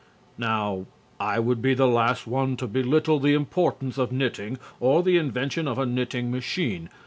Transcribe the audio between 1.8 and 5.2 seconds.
last one to belittle the importance of knitting or the